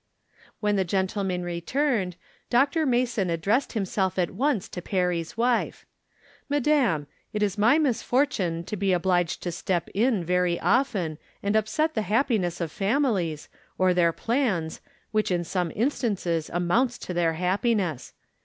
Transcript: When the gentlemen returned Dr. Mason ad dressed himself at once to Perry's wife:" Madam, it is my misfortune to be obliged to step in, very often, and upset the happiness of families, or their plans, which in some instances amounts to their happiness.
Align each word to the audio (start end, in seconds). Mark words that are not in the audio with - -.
When 0.61 0.77
the 0.77 0.83
gentlemen 0.83 1.43
returned 1.43 2.15
Dr. 2.49 2.87
Mason 2.87 3.29
ad 3.29 3.39
dressed 3.39 3.73
himself 3.73 4.17
at 4.17 4.31
once 4.31 4.67
to 4.69 4.81
Perry's 4.81 5.37
wife:" 5.37 5.85
Madam, 6.49 7.05
it 7.33 7.43
is 7.43 7.55
my 7.55 7.77
misfortune 7.77 8.63
to 8.63 8.75
be 8.75 8.93
obliged 8.93 9.43
to 9.43 9.51
step 9.51 9.89
in, 9.93 10.23
very 10.23 10.59
often, 10.59 11.19
and 11.43 11.55
upset 11.55 11.93
the 11.93 12.01
happiness 12.01 12.59
of 12.59 12.71
families, 12.71 13.47
or 13.77 13.93
their 13.93 14.11
plans, 14.11 14.81
which 15.11 15.29
in 15.29 15.43
some 15.43 15.71
instances 15.75 16.49
amounts 16.51 16.97
to 16.97 17.13
their 17.13 17.33
happiness. 17.33 18.13